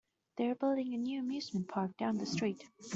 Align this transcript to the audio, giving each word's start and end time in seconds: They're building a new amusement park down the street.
They're 0.35 0.55
building 0.55 0.95
a 0.95 0.97
new 0.97 1.19
amusement 1.19 1.67
park 1.67 1.95
down 1.95 2.17
the 2.17 2.25
street. 2.25 2.63